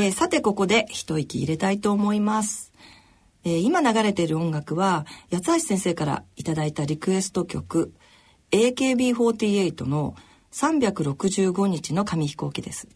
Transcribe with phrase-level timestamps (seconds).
[0.00, 2.72] えー、さてここで一息入れたいと思います。
[3.42, 7.92] えー、今流れている音楽は八橋先生からいただいたリクエスト曲
[8.52, 10.14] AKB48 の
[10.52, 12.86] 365日の紙飛行機です。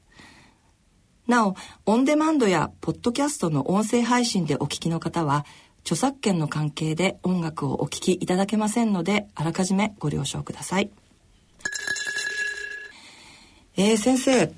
[1.27, 1.57] なお、
[1.87, 5.45] オンデマンドやポッドキャストの音声配信でお聞きの方は、
[5.81, 10.91] 著作権の関係で音楽をお聴きいただけませんので、あらかじめご了承ください。
[13.77, 14.53] えー、先生、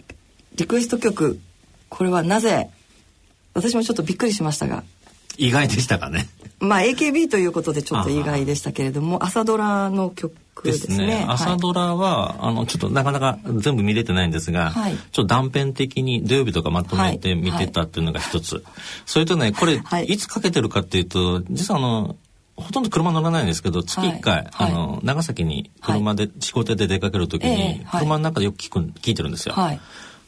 [0.57, 1.41] リクエスト曲、
[1.95, 2.71] これはなぜ、
[3.55, 4.83] 私もちょっとびっくりしましたが。
[5.39, 6.27] 意外でしたかね。
[6.59, 10.35] まあ AKB ということでちょっと意外でしたけれども朝ドラの曲
[10.65, 10.95] ですね。
[10.95, 11.25] すね。
[11.29, 18.57] 朝ドラは、はい、あのちょっとなかなか全部見れてないんですが、はい、ちょっと断片的に土曜日とかまとめて見てたっていうのが一つ。
[18.57, 18.65] はい、
[19.07, 22.17] それとねこれ、い、つかけてるかっていうと実はあの
[22.57, 29.55] ほとんど車乗らないんですけど月1回、あの長崎に車で、仕事で出かける時に、車の中でよく聞く聞いてるんですよ。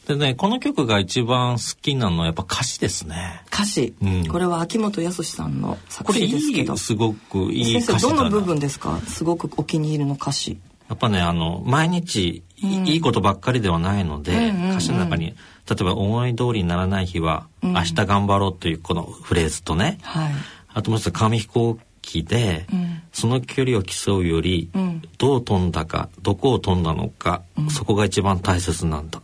[0.07, 3.41] でね、この曲が一番好きなのはやっぱ歌詞ですね。
[3.51, 3.93] 歌詞。
[4.01, 6.67] うん、これは秋元康さんの作品ですけど。
[6.67, 8.97] これいい、すごくいい歌詞どの部分ですか？
[9.01, 10.59] すごくお気に入りの歌詞。
[10.87, 15.35] やっぱね、あの、毎日、いいことばっかりではないので、歌詞の中に、
[15.69, 20.33] 例えば思い通りにならない日は、明日頑張ろうというこのフレーズとね、はい、
[20.69, 29.21] あともう一つ紙飛行機で、うん、その距離を競うより、うん、どう飛んだかどこを飛んだのか、うん、そこが一番大切なんだ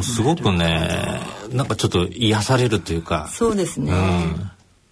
[0.00, 1.20] すごくね
[1.52, 3.28] なんかちょっと癒されるというか。
[3.30, 3.92] そうですね、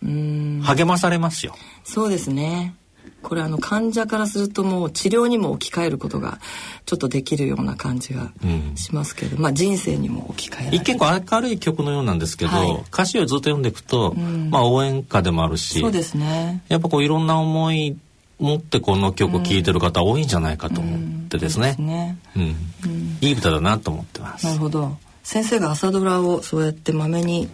[0.02, 1.54] うん、励まされますよ。
[1.84, 2.74] そうですね。
[3.22, 6.38] これあの患者からするともう治療にも置き換えることが
[6.86, 8.32] ちょっとできるような感じが
[8.76, 10.80] しますけど、うん、まあ人生にも置き換える。
[10.80, 16.62] 結構明るい曲のようなんですけど、はい、歌詞をずっと読んでいくと、うん、まあ応援歌でもあるしそうですね。
[16.68, 17.96] やっぱこういろんな思い
[18.40, 21.76] 持ってこの曲を聴いてる方多いんじゃないかと思ってですね。
[21.78, 22.16] うん、ね。
[22.36, 24.46] うん、いい歌だなと思ってます。
[24.46, 24.96] なるほど。
[25.22, 27.48] 先生が朝ドラをそうやってまめに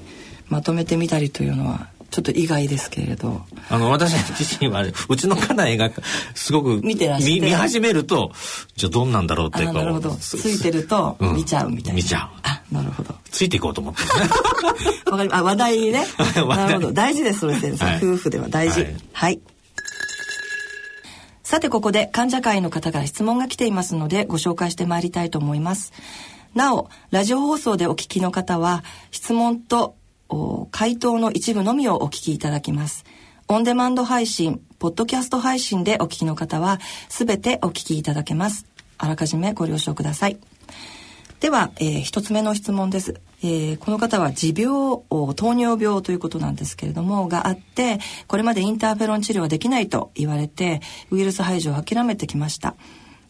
[0.48, 3.42] まとめてみたりというのはちょっと意外ですけれど。
[3.68, 5.90] あの私自身はうちの家内が
[6.34, 8.30] すごく 見てらっしゃ見始めると
[8.76, 10.10] じゃあどんなんだろうってなるほど。
[10.12, 12.38] ついてると見ちゃうみたいな、うん、見ちゃう。
[12.44, 13.14] あなるほど。
[13.30, 14.02] ついていこうと思って
[15.10, 16.06] わかりあ話題にね。
[16.48, 16.92] なるほど。
[16.92, 18.80] 大事ですそれ先生、はい、夫婦では大事。
[18.80, 19.40] はい、はい
[21.46, 25.92] さてここで患者会の方から質問が来ていますのでご紹介してまいりたいと思います。
[26.56, 29.94] なお、ラジオ放送でお聞きの方は質問と
[30.72, 33.04] 回答の一部のみをお聞きいただきます。
[33.46, 38.66] オンデマンド配信、ポッドキャスト配信でお聞きの方はすべてお聞きいただけます。
[38.98, 40.38] あらかじめご了承ください。
[41.40, 43.20] では、えー、一つ目の質問です。
[43.42, 45.02] えー、この方は持病
[45.34, 50.80] 糖尿病ということなんですけれどもがあってこれまでインターフェロン治療はできないと言われて
[51.10, 52.74] ウイルス排除を諦めてきました、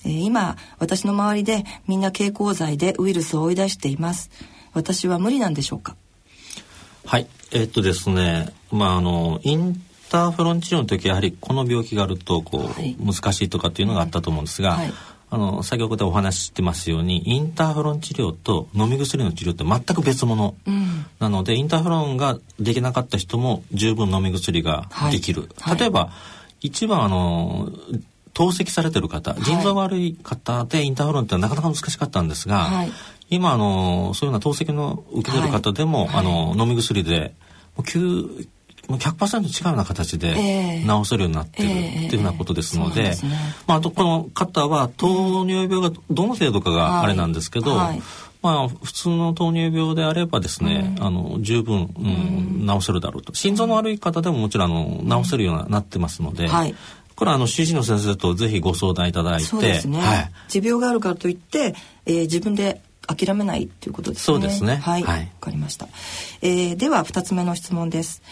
[0.04, 4.30] えー、今私の周りでみんな経口剤でウイルスを追い出しています。
[4.74, 5.96] 私は無理なんでしょうか？
[7.04, 7.26] はい。
[7.50, 14.92] えー、っとですねまああのインターフェロン治療の時はやはりこの病気があるとこう、はい、難しいとかっていうのがあったと思うんですが、はい
[15.28, 26.12] あの先ほどでお話ししてますようにインターフェロン治療と飲み薬の治療って全く別物、うん、なのでインターフェロンができなかった人も十分飲み薬ができる、はい、例えば、は
[26.60, 27.70] い、一番あの
[28.34, 32.92] 透析されてる方腎臓悪い方でインターフェロンってなかなか難しかったんですが、はい、
[33.28, 37.34] 今あのそういうような透析の受けてる方でも、あの飲み薬で
[37.78, 38.46] 9
[38.88, 40.34] 100%違うような形で
[40.86, 43.12] 治せるようになってるっていうふうなことですので,、
[43.66, 47.88] まあ、この方は糖尿病がどの程度かがあれなんですけど、はい。
[47.88, 48.02] はい、
[48.42, 53.34] まあ、普通の糖尿病であればですね、うん、あの十分、うん、治せるだろうと。
[53.34, 56.74] 心臓の悪い方でももちろんあの治せるようになってますので、はい、
[57.16, 64.24] これはあの主治医の先生とぜひご相談いただいてね、はい、持病があるからといって、えー、自分で諦めないということですね。
[64.24, 64.76] そうですね。
[64.76, 65.02] はい。
[65.02, 65.88] わ、はい、かりました。
[66.42, 68.22] えー、では二つ目の質問です。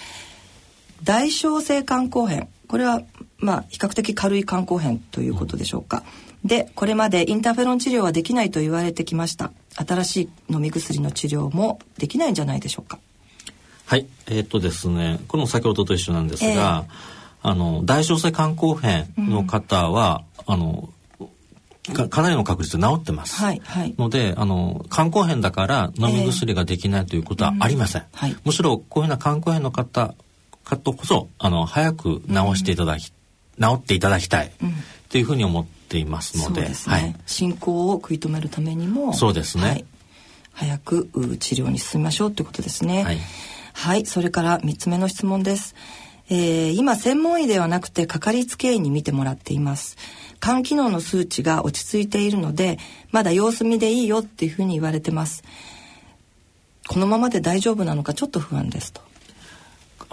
[1.04, 2.48] 大小性肝硬変。
[2.66, 3.03] これは
[3.38, 6.03] まあ比較的軽い肝硬変ということでしょうか、
[6.44, 9.53] でこれまでインターフェロン治療はできないと言われてきました。
[9.76, 12.99] 新しい飲み薬の治療もできないんじゃないでしょうか。
[13.87, 14.06] はい。
[14.26, 15.20] えー、っとですね。
[15.29, 20.88] これも先ほどと一緒なんですが、えー、あの大小性肝硬変の方は、うん、あの
[22.08, 23.37] かなりの確率で治ってます。
[23.37, 28.02] はいはい、のであの肝硬変だから飲み薬ができないということはありません。
[28.02, 28.32] えーうん。
[28.32, 30.14] はい、むしろこういうような肝硬変の方
[30.64, 33.12] 方こそあの早く治していただき、
[33.58, 34.75] うん、治っていただきたい、うん、
[35.08, 39.84] というふうに思っていますので、ね、はい、進行を食い止めるためにもそうですね、はい、
[40.52, 41.08] 早く
[41.38, 43.05] 治療に進みましょうということですね。
[43.05, 43.19] はい、
[43.75, 45.75] はい、それから3つ目の質問です。
[46.31, 49.96] えー、今専門医ではなくてかかりつけ医に見てもらっています。
[50.40, 52.78] 肝機能の数値が落ち着いているので
[53.10, 55.43] まだ様子見でいいよっていうふうに言われてます。
[56.87, 59.00] このままで大丈夫なのかちょっと不安ですと。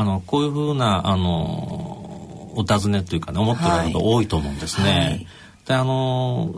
[0.02, 4.90] あのこういうふうなあのお尋ねというかね思ってる方多いと思うんですね。
[4.90, 5.28] はい、
[5.68, 6.56] であの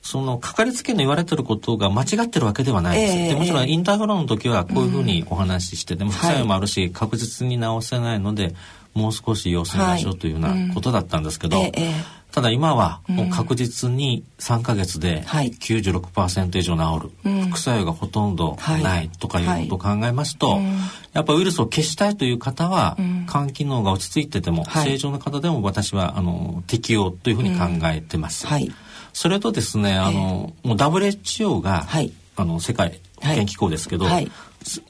[0.00, 3.12] そのかかりつけの言われてることが間違ってるわけではないです。
[3.14, 8.54] えー、でもちろんインターフロンの時はこういうふうにお話しして、うん、でも副作用もあるし、はい、確実に治せないので
[8.94, 11.90] もう少し様子見ましょうというようなことだったんですけど、はいうんえ。
[11.90, 20.74] ーただ今はもう確実に3か月で96%以上治る、うん、副作用がほとんどないとかいうことを考えますと、はいはい、
[21.12, 28.48] やっぱウイルスを消したいという方は、うん、肝機能が落ち着いてても、はい、正常な方でも私はあの適用というふうに考えてます。
[29.12, 31.86] それとですねあの、もう WHO が、
[32.36, 34.30] あの世界保健機構ですけど、はい、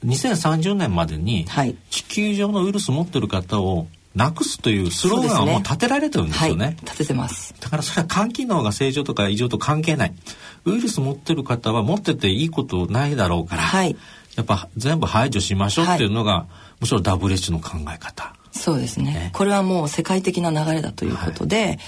[0.05, 1.47] 2030年までに
[1.91, 6.57] 地球上のウイルス持ってる方をなくすというスローガンをもう立てられてるんですよね。
[6.57, 7.55] ねはい、立ててます。
[7.61, 10.15] だからそれは肝機能が正常とか異常と関係ない。
[10.65, 13.97] ウイルス持ってる方は持ってていいことないだろうから、はい、
[14.37, 16.47] やっぱ全部排除しましょうっていうのが、は
[16.81, 18.35] い、むしろ WHO の考え方。
[18.53, 21.79] そうですね、ね、これはもう世界的な流れだということで、はい、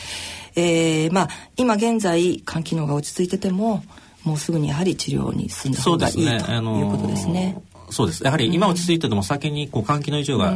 [0.56, 3.85] えー、まあ今現在肝機能が落ち着いてても
[4.26, 7.62] もうすぐにやはり治療に進んだ方がいい、ね、ということですね。
[7.88, 10.52] そうですやはり今落ち着いてても先にこう換気の異常が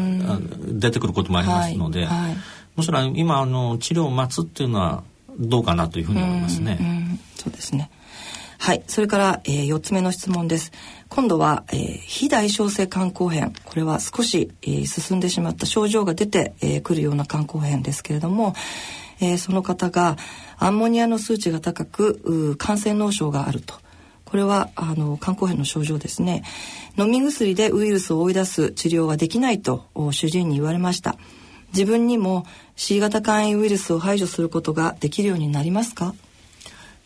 [0.67, 2.37] 出てくることもありますので、はいはい、
[2.75, 5.05] むしろ今あの治療を待つっていうのは
[5.39, 6.79] どうかなというふうに思いますね。
[6.81, 7.91] うそうですね
[8.59, 8.83] はい。
[8.87, 10.71] それから、えー、4つ目の質問です。
[11.09, 13.55] 今度は、えー、非代償性肝硬変。
[13.65, 18.55] これは少し、えー、進んでしまった症状が出てく、えー、るような肝硬変ですけれども、
[19.21, 20.17] えー、その方が
[20.59, 23.75] アンモニアの数値が高く、感染脳症があると。
[24.25, 26.45] これはあの肝硬変の症状ですね。
[26.97, 31.17] 飲み薬でウイルスを追い出す治療はできないと主治医に言われました。
[31.73, 32.47] 自分にも
[32.77, 36.15] C 型肝炎ウイルスを排除することができるようになりますか？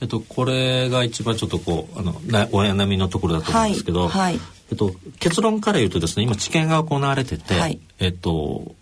[0.00, 4.40] えっと、これが一番ちょっとこうあのお悩みのところだと思うんですけど、はいはい、
[4.70, 8.74] えっと、結論から言うとですね今治験が行われてて、はい、えっと、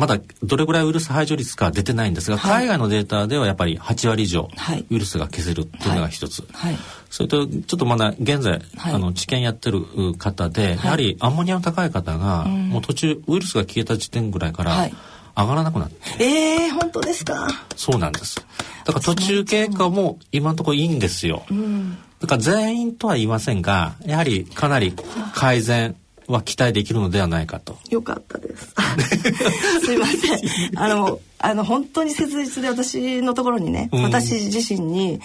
[0.00, 4.48] まだどれぐらいウイルス排除率か出てないんですが、はい、海外のデータではやっぱり8割以上
[4.88, 6.76] ウイルスが消せるっていうのが一つ、はい、
[7.10, 9.84] それとちょっとまだ現在、あの治験やってる
[10.16, 14.88] 方で、やはりアンモニアの高い方が、もう途中ウイルスが消えた時点ぐらいから、
[15.36, 16.24] 上がらなくなって。
[16.24, 17.48] ええー、本当ですか？
[17.76, 18.44] そうなんです。
[18.84, 21.44] だから途中経過も今のところいいんですよ。
[21.50, 24.94] うん、だから全員とは言いませんが、やはりかなり
[25.34, 25.96] 改善
[26.30, 27.78] は期待できるのではないかと。
[27.90, 28.74] よかったです。
[29.84, 30.78] すいません。
[30.78, 35.20] あの、あの、本当に切実で私のところにね、うん、私自身に、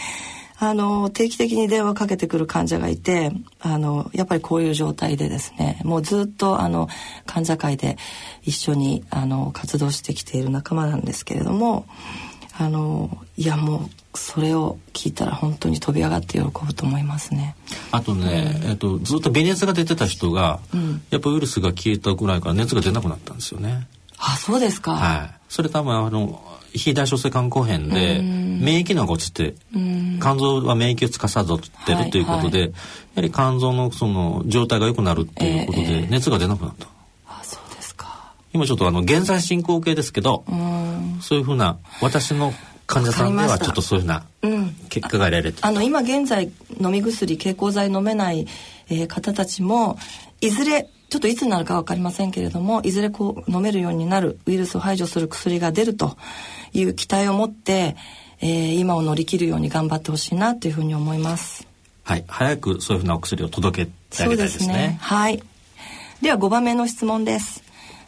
[0.58, 6.88] あの、定期的に電話かけてくる患者がいて、あの、やっぱりこういう状態でですね、もうずっと、あの、
[7.26, 7.98] 患者会で
[8.44, 11.86] 一緒に、あの、活動してきている仲間なんですけれども、
[12.58, 17.56] あの、いや、もう、それを聞いたら本当に飛び上がって喜ぶと思いますね。
[17.92, 23.88] あとね、うん、えっとずっと微熱が出てた人が、うん、やっぱウイルスが消えたぐらいから熱が出なくなったんですよね。
[24.18, 24.94] あ、そうですか。
[24.94, 25.36] はい。
[25.50, 26.42] それ多分あの
[26.74, 29.56] 非代償性肝硬変で免疫能が落ちて
[30.22, 32.72] 肝臓は免疫を司ってるということで、はいはい、や
[33.16, 36.86] はり肝臓のその状態が良くなるっていうことで熱が出なくなった。
[36.86, 36.95] えー、あ、そうですか。
[38.56, 40.46] 今ちょっとあの現在進行形ですけど、
[41.20, 42.54] そういうふうな私の
[42.88, 44.26] 患者さんではちょっとそういうふうな
[44.88, 46.50] 結果が得られて、うん、あの今現在
[46.80, 48.48] 飲み薬経口剤飲めない、
[48.90, 49.98] えー、方たちも
[50.40, 56.16] いずれちょっといつになるか分かりませんけれどもいずれこう飲めるようになるウイルスを排除する薬が出ると
[56.72, 57.98] いう期待を持って、
[58.40, 61.68] えー、今を乗り切るように頑張ってほしいなというふうに思います。
[62.04, 64.66] はい、早くそういうふうなお薬を届けてあげたいですね。
[64.66, 65.44] すねはい。
[66.22, 67.65] では5番目の質問です。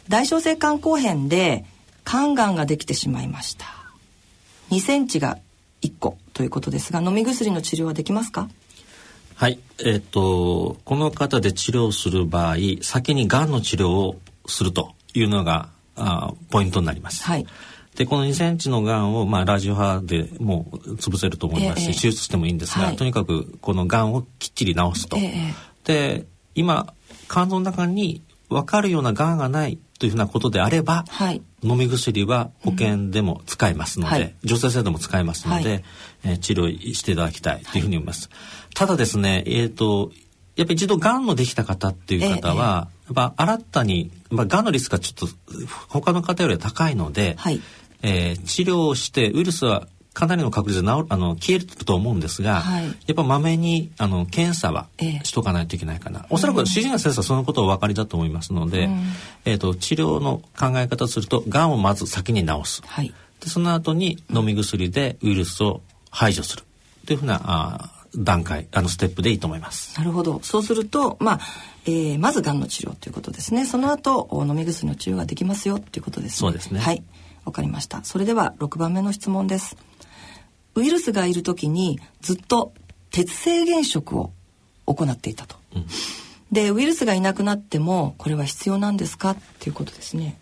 [0.08, 1.64] 大小性肝硬変で
[2.04, 3.66] 肝がんができてしまいました。
[4.70, 5.38] 2センチが
[5.82, 8.48] 1個ということですが飲み薬の治療はできますか？
[9.34, 17.24] はいえっ、とこの方で治療する場合先にがんの治療をするというのがあポイントになります。
[17.24, 17.46] はい
[17.94, 25.16] でこの2センチのがんを、まあ、ラジオ波でもう潰せると思いますし、えー、手術してもいいんですが、はい、とにかくこのがんをきっちり治すと。
[25.16, 26.24] えー、で
[26.54, 26.94] 今
[27.28, 35.84] 肝臓の中に分かるようながんがないというふうなことであれば、はい、飲み薬は保険でも使えますので、うんはい、女性性でも使えますので、はい、
[36.24, 38.30] えー、治療していただきたいというふうに思います。
[38.74, 40.12] ただですね、えっ、ー、と、
[40.56, 45.36] やっぱり一度がんのできた方っていう方は、えー、やっぱ新たに、まあ、がんのリスクがちょっと
[45.88, 47.60] 他の方よりは高いので、はい、
[48.02, 49.88] えー、治療をしてウイルスは
[50.18, 54.88] かなりの確率で治るあの消えると思うんですが、はい、やっぱまめにあの検査は
[55.22, 59.02] しとかないといけないかな、えー、おそらく主治医の先生はそのことをお分かりだと思いますので、うん、
[59.44, 66.64] えーと、治療の考え方をするとがんをまず先に治す、はい、でその後に飲み薬でウイルスを排除する。
[67.06, 69.96] というふうなあ段階あのステップでいいと思います。
[69.96, 70.40] なるほど。
[70.42, 71.40] そうするとまあ、
[71.86, 73.64] えー、まずがんの治療ということですね。
[73.66, 76.36] その後飲み薬の治療ができますよということですね。
[76.36, 76.80] そうですね。
[76.80, 77.04] はい。
[77.44, 78.02] わかりました。
[78.04, 79.76] それでは6番目の質問です
[80.78, 82.72] ウイルスがいる時にずっと
[83.10, 84.30] 鉄制限食を
[84.86, 85.86] 行っていたと、うん、
[86.52, 89.30] でウイルスがいなくなってもこれは必要なんですか？
[89.32, 90.38] っていうことですね。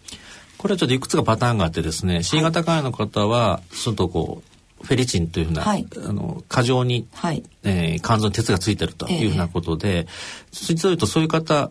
[0.58, 4.42] これはちょっといくつかパターンがあってですね C 型肝炎の方はちょっとこ
[4.82, 10.06] うフェリチンというふうな、はい、あの過剰に、はい、えー、肝臓に鉄がついてるというふうなことで、えー、
[10.52, 11.70] 実を言うとそういう方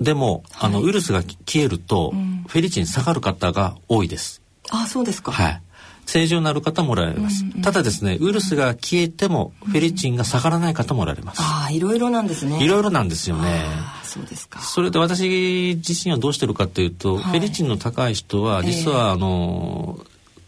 [0.00, 4.42] でも、はい、あのウイルスが消えると、うん、フェリチン下がる方が多いです。
[4.70, 5.30] あそうですか。
[5.30, 5.62] はい。
[6.06, 12.62] 正常になる方もおられます、うんうん、ただですねウイルスが消えてもフェリチンが下がらない方もおられます、うん、ああいろいろなんですね。
[12.62, 13.64] いろいろなんですよね。
[14.04, 14.60] そうですか。
[14.60, 19.98] それで私自身はどうしてるかというと、はい、フェリチンの高い人は実は、あの、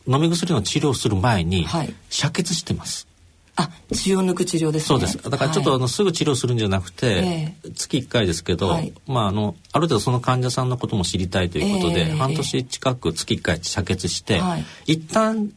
[0.07, 3.09] えー、飲み薬の治療をする前に、はい、遮血してます
[3.57, 5.31] あ血を抜く治療です、ね、そうです。
[5.31, 15.51] だからちょっと、あのすぐ治療するんじゃなくて、えー、月1回ですけど、はい、まああのある程度その患者さんのことも知りたいということで、えー、半年近く月1回遮血して、はい、一旦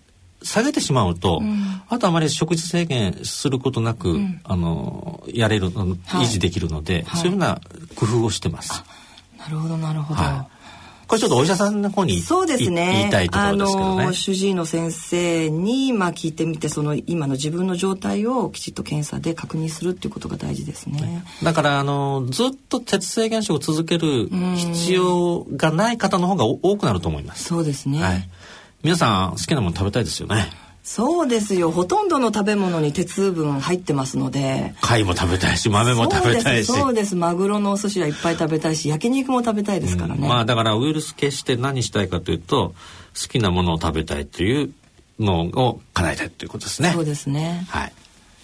[0.44, 7.60] 下げてしまうと、うん、あとあまり食事制限することなく、うん、あのやれる維持できるので、はい、そういうふうな
[7.96, 8.84] 工夫をしてます。
[9.38, 10.22] なるほどなるほど。
[10.22, 10.59] はい
[11.10, 14.04] これちょっとお医者さんの方にそうですね言いたいところですけどね。
[14.04, 21.25] あの主治医の先生にまあ聞いてみてその今の自分の状態をきちっと検査で確認するっていうことが大事ですね。
[21.42, 27.46] だからあのずっと鉄制限食を続ける必要がない方の方が多くなると思います。
[27.46, 28.04] そうですね。
[28.04, 28.30] はい、
[28.84, 30.48] 皆さん好きなもの食べたいですよね。
[30.89, 31.69] そうですよ。
[31.69, 34.74] ほとんどの食べ物に鉄分入ってますので。
[34.81, 36.65] 貝も食べたいし豆も食べたいし。
[36.65, 42.74] そうですマグロのお寿司はいっぱい食べたいし焼肉も食べたいですからね、うん、まあだからウイルス消して何したいかというと
[43.13, 44.74] 好きなものを食べたいという
[45.19, 46.91] のを叶えたいということですね。
[46.91, 47.67] そうですね。
[47.69, 47.93] はい。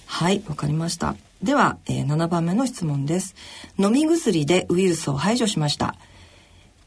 [0.05, 1.15] はいわかりました。
[1.41, 3.33] では、えー、7番目の質問です。
[3.79, 5.95] 飲み薬でウイルスを排除しました。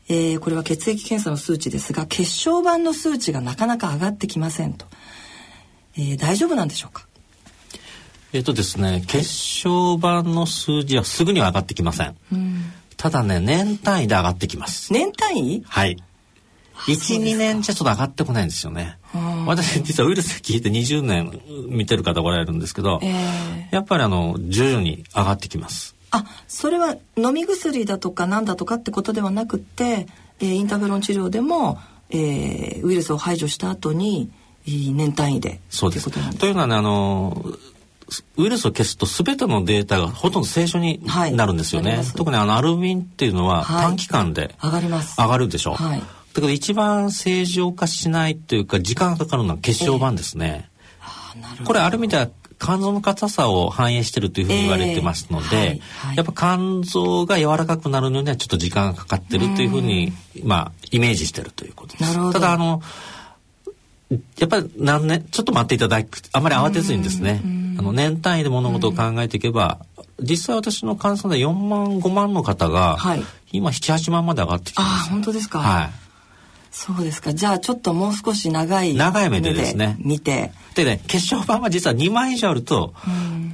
[0.09, 4.87] えー、これは血液検査の数値ですが血小板の数値がなかなか上がってきませんと
[5.99, 7.07] えー、大丈夫なんでしょうか？
[8.33, 12.63] えっ、とですね血小板の数字はすぐには上がってきません、うん、
[12.97, 14.93] ただね年単位で上がってきます。
[14.93, 15.65] 年単位？
[15.67, 15.97] はい。
[16.87, 18.99] 12年じゃちょっと上がってこないんですよね。
[19.47, 25.97] 私実はウイルス聞いて20年見てる方おられるんですけど、えー、やっぱりあの徐々に上がってきます。
[26.13, 30.07] あそれは飲み薬だとかなんだとかってことではなくて、
[30.39, 31.79] えー、インターフェロン治療でも、
[32.11, 34.31] えー、ウイルスを排除した後に
[34.95, 35.61] 年単位で。
[35.71, 36.11] そうです。
[36.39, 37.45] というのはねあの
[38.37, 45.17] ウイルスを消すと全てのデータがほとんど清書になるんですよね、はい、特にあのアルビンっていうのは短期間で上がります。
[45.19, 45.73] 上がるでしょ。
[45.73, 50.71] う、はい、だけど一番正常化しないというか時間がかかるのは血小板ですね、
[51.35, 52.29] えー、これある意味では
[52.61, 55.79] 肝臓の硬さを反映してるというふうに言われてますので、えーはい。
[55.79, 62.33] はい、やっぱ肝臓が柔らかくなるのにはちょっと時間がかかってるというふうにまあイメージしてるということです。
[62.33, 62.83] ただあの
[64.11, 67.43] やっぱり何年ちょっと待っていただくあまり慌てずにですね
[67.79, 69.79] あの年単位で物事を考えていけば
[70.21, 73.23] 実際私の換算で4万5万の方が、はい、
[73.53, 75.59] 今78万まで上がってきてます、あ本当ですか。
[75.61, 76.08] はい
[76.71, 77.35] そうですか。
[77.35, 80.53] じゃあちょっともう少し長い長い目でですね見て。
[80.75, 82.95] でね血小板は実は2枚以上あると、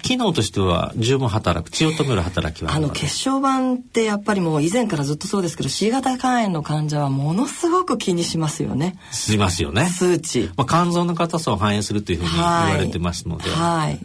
[0.02, 8.99] 機能としては十分働く血を止める働きはあの血小板ってやっぱりもう以前からずっとそうですけど C 型肝炎の患者はものすごく気にしますよね。
[9.11, 9.87] しますよね。
[9.87, 10.50] 数値。
[10.56, 13.49] まあ肝臓の硬さを反映するというふうに言われてますので。
[13.49, 13.88] はい。
[13.88, 14.00] はい、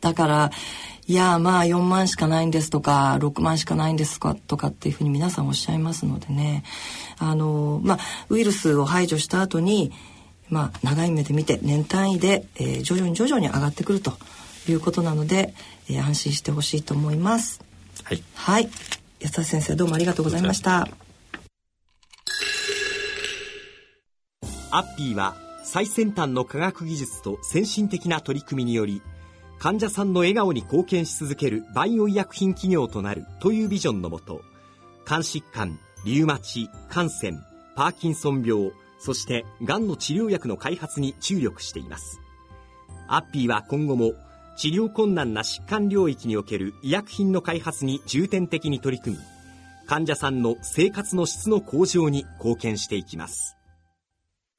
[0.00, 0.50] だから
[1.08, 6.64] いやまあ4万しかないんですとか6万しかないんですかとかっていうふうに皆さんおっしゃいますのでね
[7.18, 7.98] あのまあ
[8.28, 9.90] ウイルスを排除した後に
[10.50, 14.12] まあ長い目で見て年単位で、えー、徐々に徐々に上がってくると
[14.68, 15.54] いうことなので、
[15.88, 17.62] えー、安心してほしいと思います。
[18.04, 18.68] はい、はい、
[19.20, 20.88] 安田先生どうもありがとうございました。
[24.70, 29.00] アッピーは最先端の科学技術と先進的な取り組みにより
[29.58, 34.42] 患者さんの笑顔に貢献し続けるバイオ医薬品企業となるというビジョンのもと
[35.04, 37.38] 肝疾患リウマチ感染
[37.74, 42.20] パーキンソン病そしてがんの治療薬の開発に注力しています。
[43.08, 44.12] アッピーは今後も
[44.56, 49.22] 治療困難な疾患領域における医薬品の開発に重点的に取り組み
[49.86, 53.56] 患者さんの生活の質の向上に貢献していきます。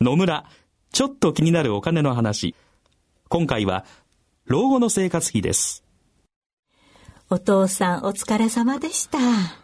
[0.01, 0.45] 野村
[0.91, 2.55] ちょっと気になるお金の話。
[3.27, 3.85] 今回は
[4.49, 5.83] 老後の生活費です。
[7.29, 9.19] お父さんお疲れ様でした。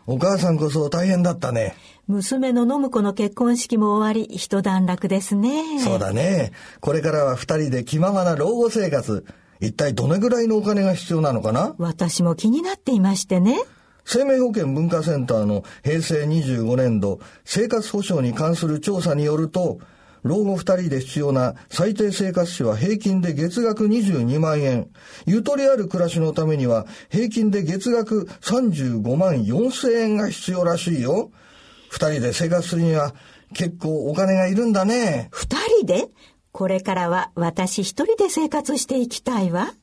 [0.06, 1.76] お母さんこそ大変だったね。
[2.06, 5.80] 娘の信子の結婚式も終わり、一段落ですね。
[5.80, 6.52] そうだね。
[6.82, 9.26] これからは二人で気ままな老後生活。
[9.60, 11.74] 一体どれぐらいのお金が必要なのかな？
[11.80, 13.58] 私も気になっていましてね。
[14.04, 19.80] 生命保険文化センターの平成25年度生活保障に関する調査によると、
[20.26, 24.90] 老後2人で必要な最低生活費は平均で月額22万円。
[25.28, 31.30] ゆとりある暮らしのためには平均で月額35万4千円が必要らしいよ。
[31.92, 33.14] 2人で生活するには
[33.54, 35.30] 結構お金がいるんだね。
[35.32, 36.10] 二人で？
[36.52, 39.74] これからは私一人で生活していきたいわ。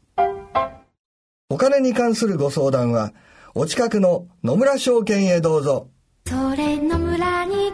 [1.50, 3.12] お金に関するご相談は、
[3.54, 5.88] お近くの野村証券へどうぞ。
[6.26, 7.70] それ野村に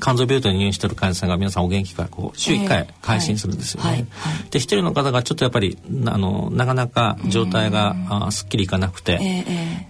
[0.00, 3.90] 肝臓病棟に入院してる患者さんが皆さんお元気からこう週1え回え会心するんですよね。
[3.90, 3.98] はい。
[3.98, 4.06] はい。
[4.50, 9.20] で一人の方がちょっとやっぱりなあのなかなか状態があすっきりいかなくて、えー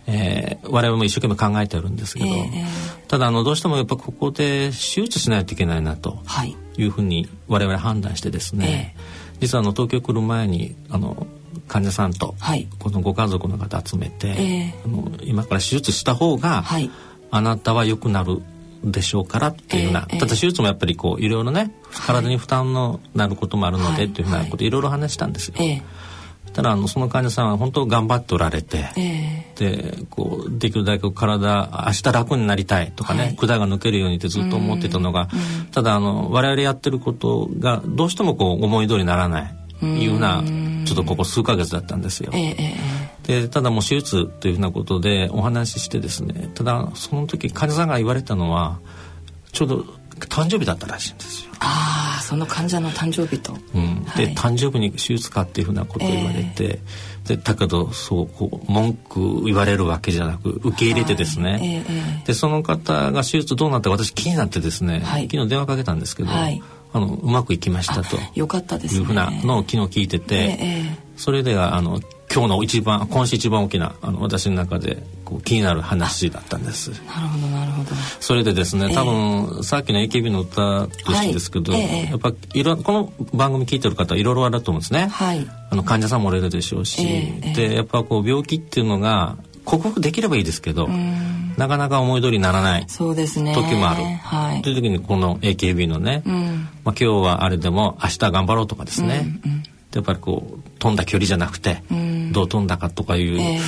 [0.06, 0.66] ええ。
[0.66, 2.64] ー我々も一生懸命考えてるんですけど、ええ
[3.08, 6.20] ただあのどうしてもやっぱここで手術しないといけないなと。
[6.24, 6.56] はい。
[6.78, 8.94] いうふうに我々判断してですね、
[9.40, 11.26] 実はあの東京来る前にあの
[11.66, 12.68] 患者さんとはい。
[12.78, 14.74] このご家族の方集めて、ええ。
[14.84, 16.90] あの今から手術した方が、はい。
[17.30, 18.42] あなたは良くなる
[18.82, 25.54] でしょうからっていうような、ええただ手術もやっぱりこういろいろね体に負担のなることもあるので、はいっていうふうなこといろいろ話したんですよ。
[25.58, 25.82] ええ
[26.52, 33.36] ただあのその患者さんは本当頑張っておられて、えでこうできるだけ体明日楽になりたいとかね、はい。
[33.36, 35.28] 管が抜けるようにってずっと思ってたのが、
[35.72, 40.42] ただあの我々やってることがどうしてもこう思い通りにならないいうような
[40.84, 42.30] ちょっとここ数ヶ月だったんですよ。
[42.34, 48.78] えええでただもう手術というふうなことでお話ししてですねただその時患者さんが言われたのは
[49.52, 49.84] ちょうど
[50.26, 51.52] 誕生日だったらしいんですよ。
[51.60, 54.34] ああその患者の誕生日と、うん、で、はい。
[54.34, 56.80] 誕生日に手術かっていうふうなことを言われて、
[57.24, 61.84] でだけどそうこう文句言われるわけじゃなく受け入れてですね、はいえええ
[62.22, 62.26] え。
[62.26, 65.28] でその方が手術どうなったか私気になってですね、はい。
[65.28, 66.62] 昨日電話かけたんですけど、はい。
[66.92, 68.18] あのうまくいきましたと。
[68.34, 69.00] よかったですね。
[69.00, 70.98] いうふうなのを昨日聞いてて、えええ。
[71.16, 72.00] それではあの
[72.32, 76.92] 今日の一番今週一番大きなあの私の中でこう気になる話だったんです。
[76.92, 77.90] えなるほどなるほど。
[78.20, 78.94] それでですねええ。
[78.94, 80.86] 多分、さっきの AKB の歌
[81.32, 81.82] ですけど、はい。
[81.82, 82.10] ええ。
[82.10, 85.08] やっぱいろこの番組聞いてる方いろいろあると思うんですね。
[85.08, 85.46] はい。
[85.70, 90.88] あの患者さんもおれるでしょうし、ええでやっぱこう病気っていうのが克服できればいいですけど、
[91.58, 93.54] なかなか思い通りにならないそうですね。
[93.54, 94.02] 時もある。
[94.04, 94.62] はい。
[94.62, 96.68] という時にこの AKB のね、うん。
[96.84, 99.26] まあ、今日はあれでも明日頑張ろうとかですね、
[99.94, 101.82] やっぱりこう飛んだ距離じゃなくて、
[102.32, 103.58] どう飛んだかとかいうえ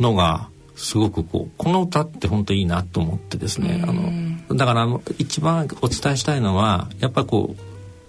[0.00, 4.86] のがすごくこうこの歌って本当いいなと思ってですね、あのだから
[5.18, 7.62] 一番お伝えしたいのはやっぱりこう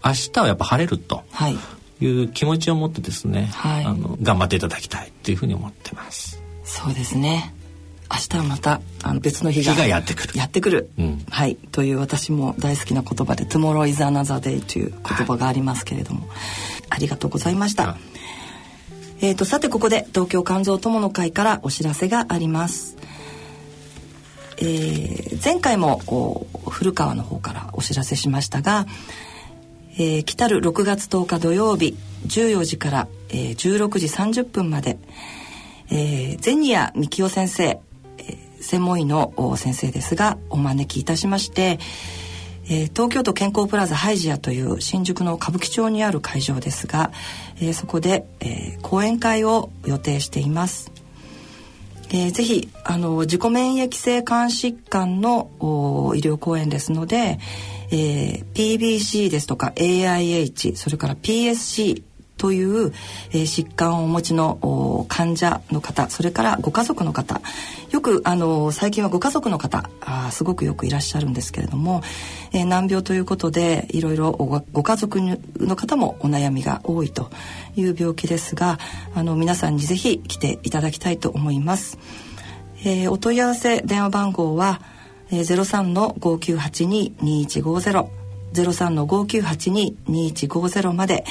[0.03, 1.57] 明日はやっぱ晴れるとはい。
[2.01, 3.85] いう気持ちを持ってですね、はい。
[3.85, 6.41] あの頑張っていただきたいっていうふうに思ってます。
[6.65, 7.53] そうですね。
[8.11, 10.37] 明日はまたあの別の日がやってくる。
[10.37, 11.25] やってくる、うん。
[11.29, 11.55] はい。
[11.71, 16.27] という私も大好きな言葉で「Tomorrow is another day」という言葉がありますけれども、
[16.89, 18.14] ありがとうございました、はい
[19.25, 22.95] えー、とさてここで東京肝臓友の会からお知らせがあります、
[24.57, 28.85] えー前回もこう古川の方からお知らせしましたが、
[29.97, 34.99] えー来たる6月10日土曜日14時から、えー16時30分まで、
[35.89, 41.79] えー、ゼニア幹夫先生、えー専門医のお先生ですがお招きいたしまして、
[42.67, 47.11] えー、東京都健康プラザハイジアという新宿の歌舞伎町にある会場ですが、
[47.57, 50.91] えー、そこで、えー、講演会を予定しています。
[52.09, 55.49] えー、ぜひあの自己免疫性肝疾患の
[56.15, 57.39] 医療講演ですので、
[57.91, 62.03] えー、PBC ですとか AIH それから PSC
[62.45, 62.93] という、
[63.31, 67.41] えー、疾患をお持ちの患者の方それからご家族の方。
[67.89, 72.03] よくあの最近はご家族の方あすごくよくいらっしゃるんですけれども、
[72.51, 77.31] えー、難病ということでいろいろごご家族の方もお悩みが多いと
[77.75, 78.77] いう病気ですが
[79.15, 81.97] あの皆さんにぜひ来ていただきたいと思います。
[82.83, 84.81] えー、お問い合わせ電話番号は、
[85.31, 88.05] えー、03の5982-2150
[88.53, 91.25] 03の5982-2150まで。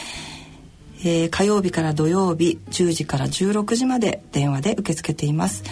[1.04, 5.62] えー、火曜日から土曜日10時から16時まで電話で受け付けています、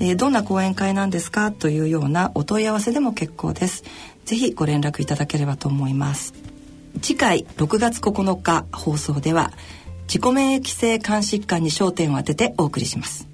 [0.00, 3.84] えー、どんな講演会なんですかというようなお問い合わせでも結構です。
[4.24, 6.34] ぜひご連絡いただければと思います。
[7.00, 9.52] 次回6月9日放送では
[10.02, 13.28] 自己免疫性肝疾患に焦点を当ててお送りします。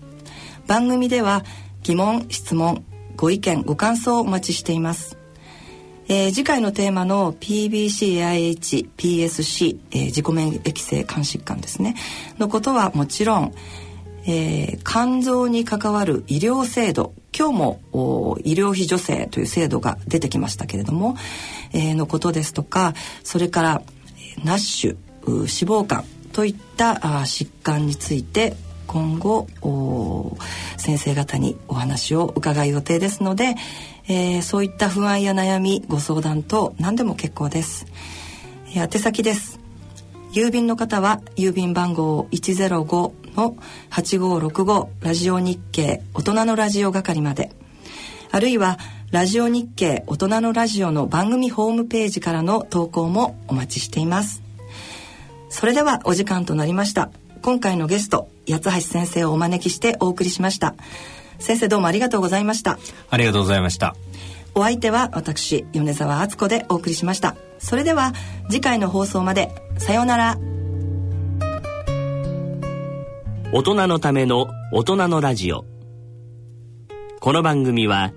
[0.66, 1.44] 番組では
[1.82, 2.84] 疑問質問
[3.16, 5.23] ご意見ご感想をお待ちしています。
[6.08, 11.94] えー、次回のテーマの PBCIH、PSC、えー、自己免疫性肝疾患ですね。
[12.38, 13.54] のことはもちろん、
[14.26, 21.16] えー、肝臓に関わる医療制度今日も医療費助成という制度が出てきましたけれども、
[21.72, 23.82] えー、のことですとかそれから
[24.44, 28.56] ナッシュ脂肪肝といった疾患について
[28.94, 29.48] 今後
[30.76, 33.56] 先生方にお話を伺う予定ですので、
[34.06, 37.86] えー、そういった不安や悩みご相談等何でも結構です、
[38.68, 39.58] えー、宛先です。
[40.30, 43.56] 郵便の方は郵便番号105の
[43.90, 47.50] 8565ラジオ日経大人のラジオ係まで。
[48.30, 48.78] あるいは
[49.10, 54.40] ラジオ日経大人のラジオの番組ホームページからの投稿もお待ちしています。
[55.48, 57.10] それではお時間となりました。
[57.44, 60.74] 今回のゲスト八橋先生をお招きしてお送りしました。
[61.38, 62.78] 先生どうもありがとうございました。
[63.10, 63.94] ありがとうございました。
[64.54, 67.36] お相手は私米沢敦子でお送りしました。
[67.58, 68.14] それでは
[68.48, 70.38] 次回の放送までさようなら。
[73.52, 75.66] 大人のための大人のラジオ。
[77.20, 78.14] この番組は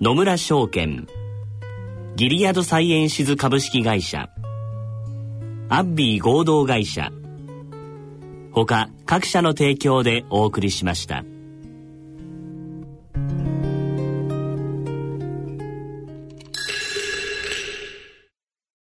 [0.00, 1.06] 野村証券
[2.16, 4.28] ギリアドサイエンシズ株式会社
[5.68, 7.12] アッビー合同会社
[8.64, 11.24] 他各社の提供でお送りしました。